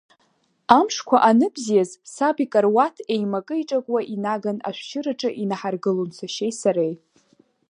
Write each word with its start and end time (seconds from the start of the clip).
Амшқәа 0.77 1.17
аныбзиаз, 1.29 1.91
саб 2.13 2.37
икаруаҭ 2.43 2.95
еимакы-еиҿакуа 3.13 3.99
инаган 4.13 4.57
ашәшьыраҿы 4.69 5.29
инаҳаргылон 5.41 6.09
сашьеи 6.17 6.53
сареи. 6.59 6.93